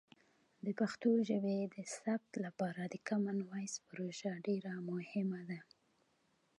[0.65, 5.59] د پښتو ژبې د ثبت لپاره د کامن وایس پروژه ډیر مهمه ده.